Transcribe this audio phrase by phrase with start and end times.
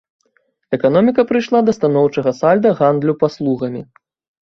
[0.77, 3.89] Эканоміка прыйшла да станоўчага сальда гандлю паслугамі.